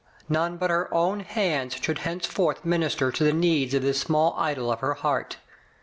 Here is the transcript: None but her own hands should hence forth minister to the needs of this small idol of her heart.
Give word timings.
None 0.27 0.57
but 0.57 0.71
her 0.71 0.91
own 0.91 1.19
hands 1.19 1.75
should 1.79 1.99
hence 1.99 2.25
forth 2.25 2.65
minister 2.65 3.11
to 3.11 3.23
the 3.23 3.31
needs 3.31 3.75
of 3.75 3.83
this 3.83 3.99
small 4.01 4.33
idol 4.35 4.71
of 4.71 4.79
her 4.79 4.95
heart. 4.95 5.37